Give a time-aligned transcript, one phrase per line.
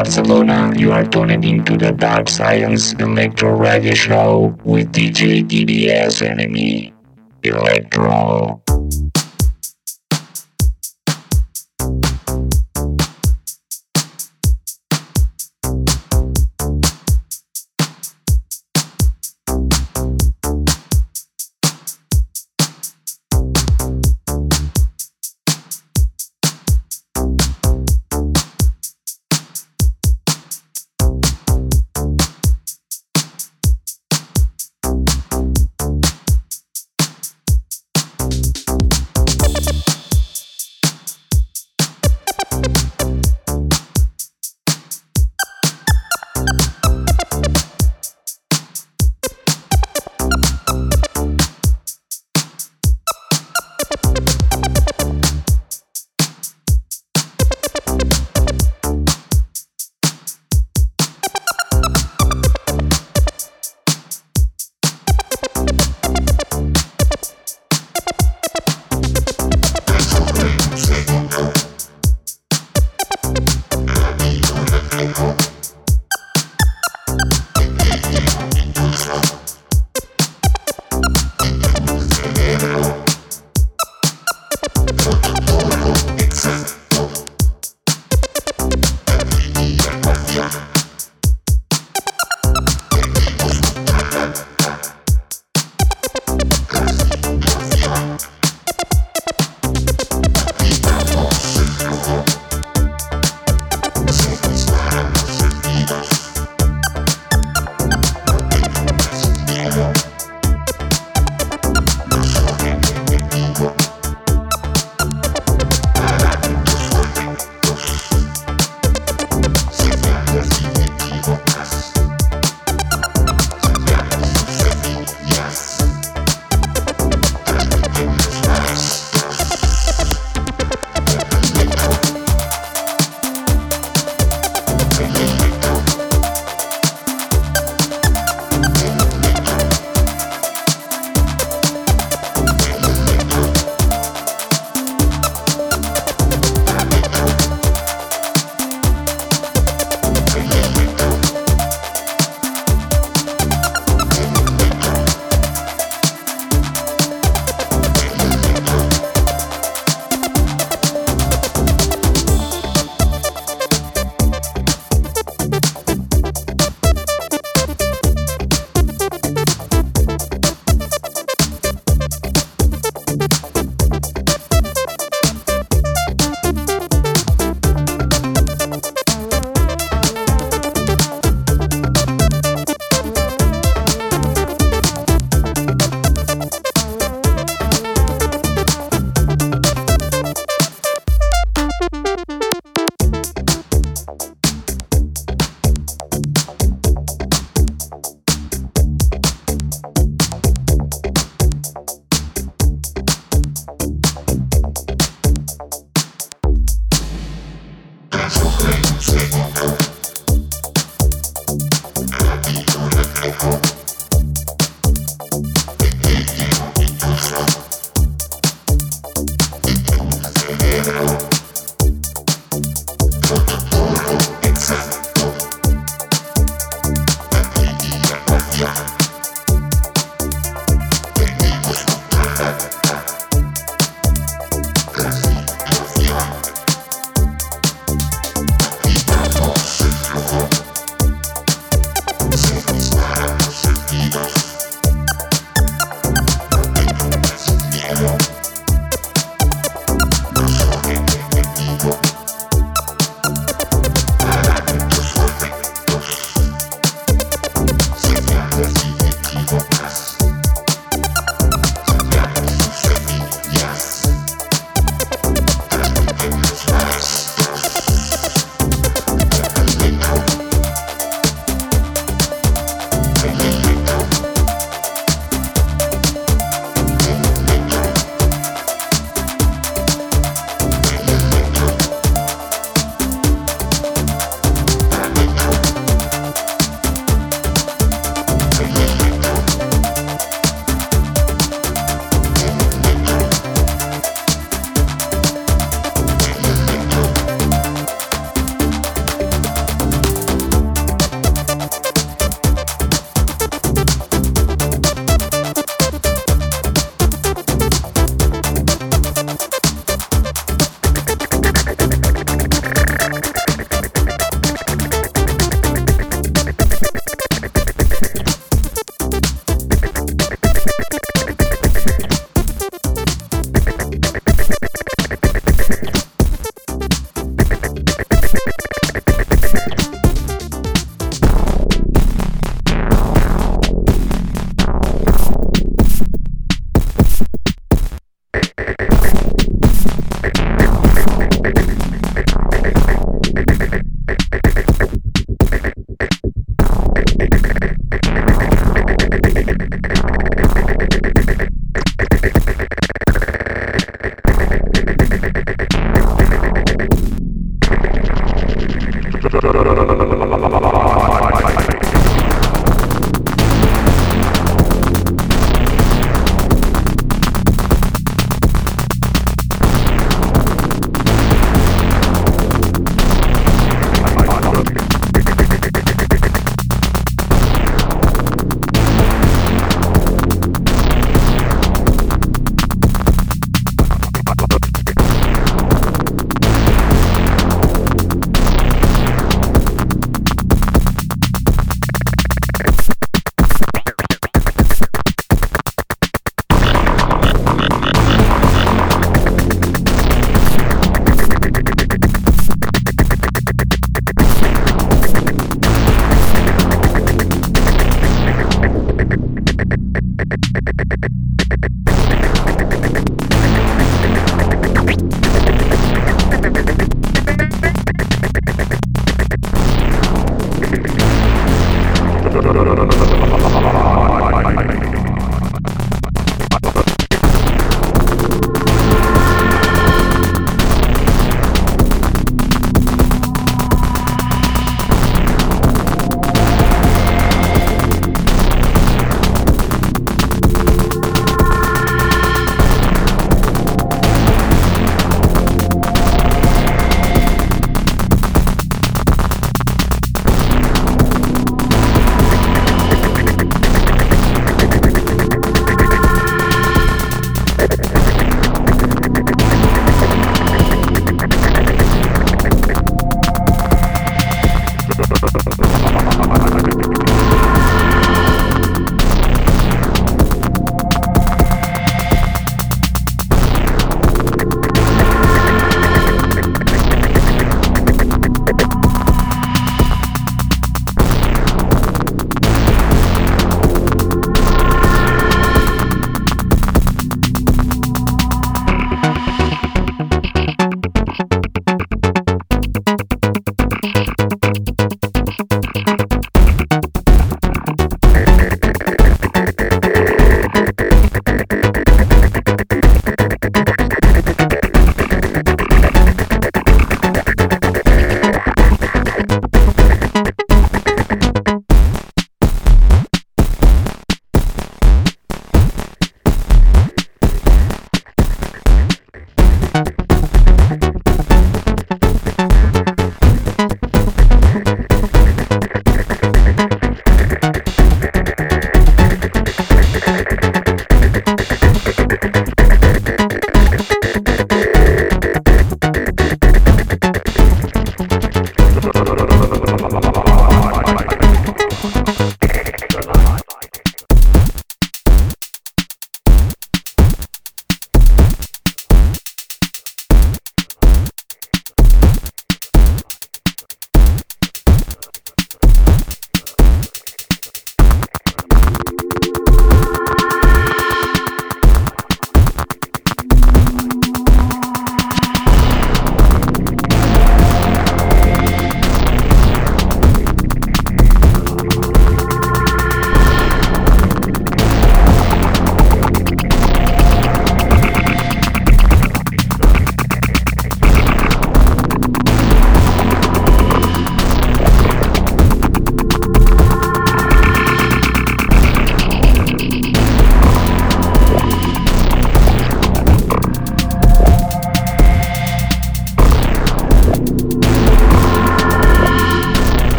[0.00, 0.72] Barcelona.
[0.78, 6.94] You are tuning into the Dark Science Electro Radio Show with DJ DVS Enemy
[7.42, 8.39] Electro.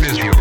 [0.00, 0.37] The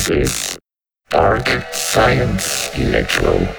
[0.00, 0.58] This is
[1.10, 3.54] Dark Science Electro.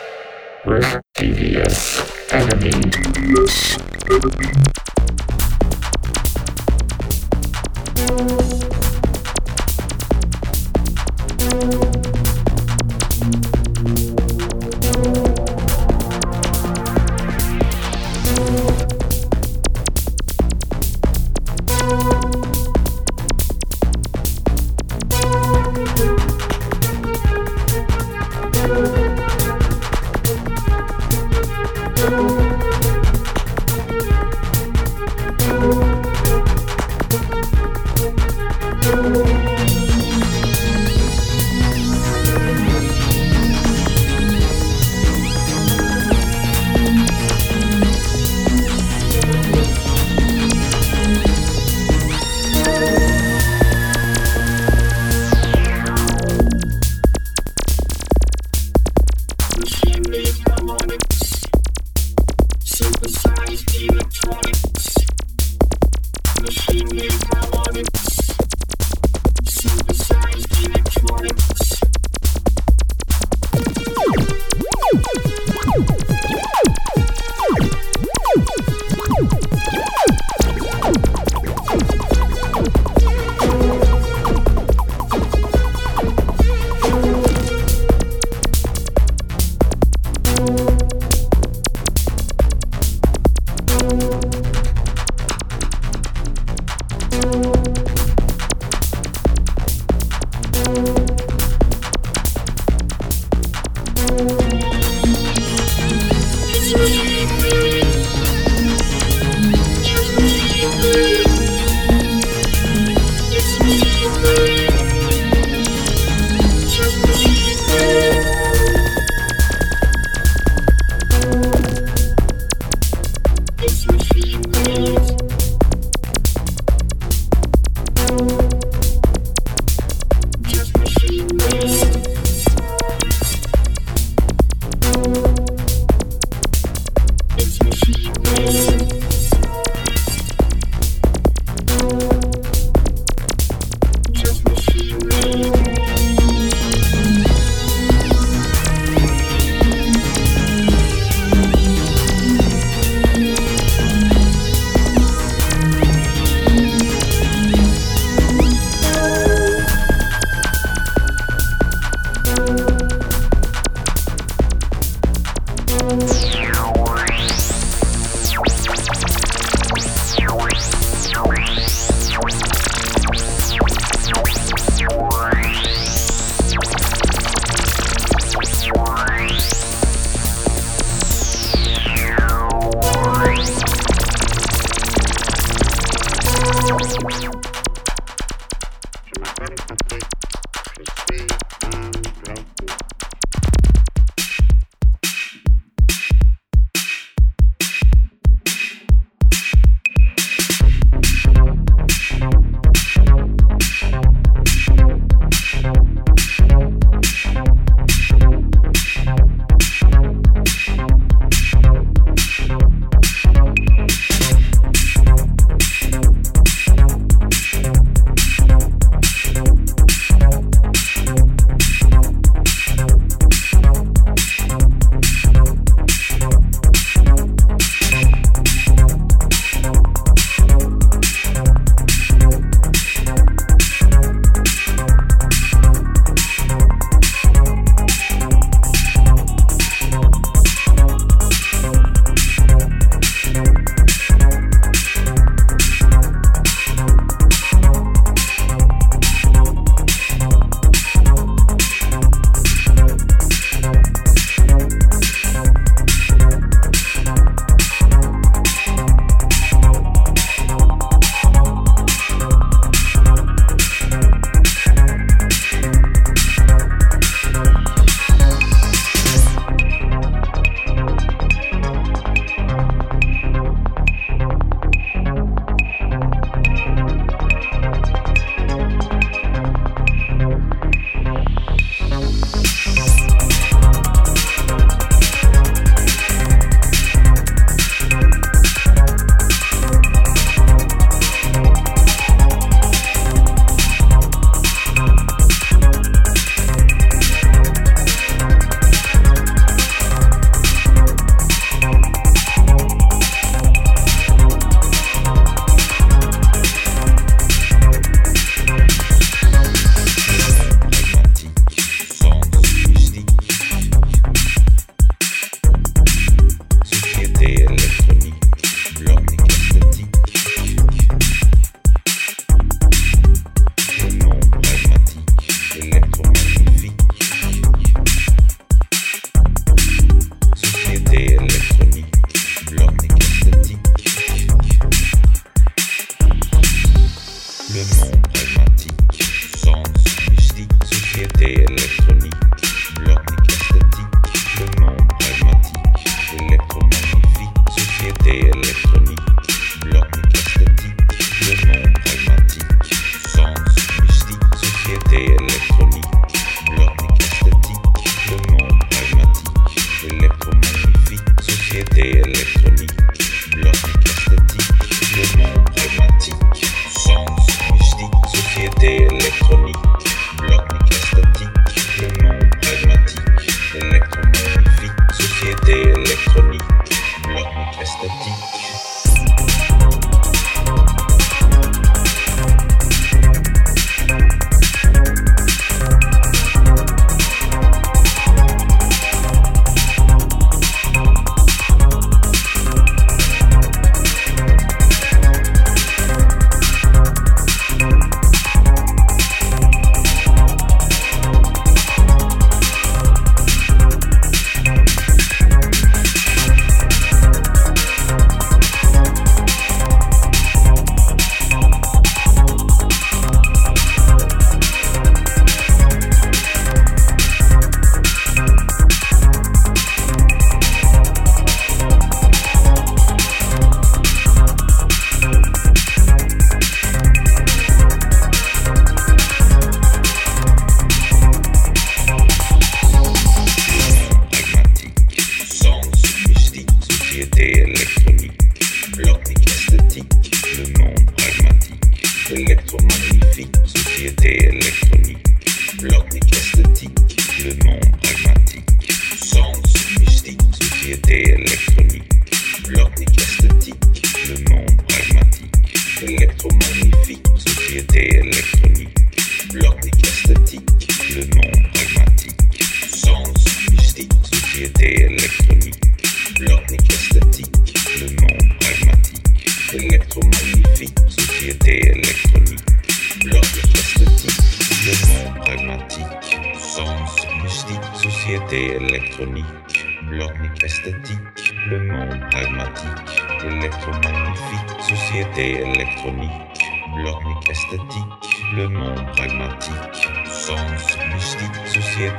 [0.65, 2.71] With DVS Enemy.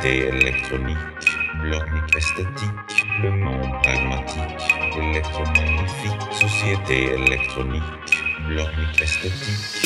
[0.02, 0.96] L'unité électronique,
[1.62, 4.42] l'ornique esthétique, le monde pragmatique,
[4.96, 7.82] électromagnifique, société électronique,
[8.48, 9.81] l'ornique esthétique.